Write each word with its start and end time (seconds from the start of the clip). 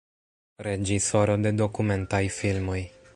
Reĝisoro 0.67 1.37
de 1.43 1.53
dokumentaj 1.61 2.23
filmoj. 2.41 2.81